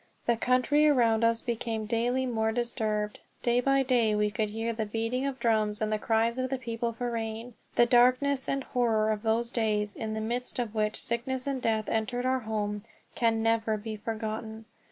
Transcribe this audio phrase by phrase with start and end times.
[0.25, 4.83] The country around us became daily more disturbed; day by day we could hear the
[4.87, 7.53] beating of drums and the cries of the people for rain.
[7.75, 11.87] The darkness and horror of those days, in the midst of which sickness and death
[11.87, 12.83] entered our home,
[13.13, 14.65] can never be forgotten.